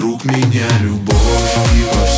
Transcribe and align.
вокруг 0.00 0.24
меня 0.24 0.66
любовь. 0.80 1.14
и 1.76 1.84
вокруг 1.94 2.09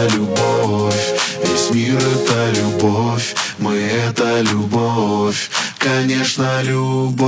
это 0.00 0.16
любовь. 0.16 1.12
Весь 1.44 1.70
мир 1.70 1.98
это 1.98 2.50
любовь 2.58 3.34
Мы 3.58 3.74
это 3.74 4.40
любовь. 4.40 5.50
Конечно, 5.78 6.62
любовь. 6.62 7.20